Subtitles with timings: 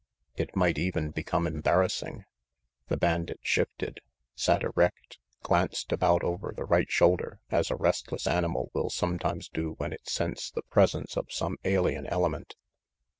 [0.35, 2.25] It might even become embarrassing.
[2.87, 3.99] The bandit shifted,
[4.33, 9.73] sat erect, glanced about over the right shoulder, as a restless animal will sometimes do
[9.73, 12.55] when it scents the presence of some alien ele ment.